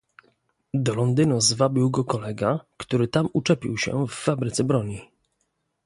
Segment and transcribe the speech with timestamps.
[0.73, 5.01] "Do Londynu zwabił go kolega, który tam uczepił się w fabryce broni."